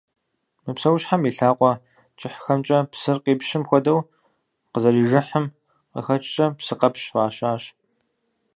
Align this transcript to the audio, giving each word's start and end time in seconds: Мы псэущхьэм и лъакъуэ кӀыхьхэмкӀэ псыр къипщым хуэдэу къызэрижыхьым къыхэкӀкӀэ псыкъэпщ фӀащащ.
Мы 0.63 0.71
псэущхьэм 0.75 1.21
и 1.29 1.31
лъакъуэ 1.37 1.71
кӀыхьхэмкӀэ 2.19 2.79
псыр 2.91 3.17
къипщым 3.23 3.63
хуэдэу 3.67 3.99
къызэрижыхьым 4.71 5.45
къыхэкӀкӀэ 5.91 6.45
псыкъэпщ 6.57 7.03
фӀащащ. 7.13 7.63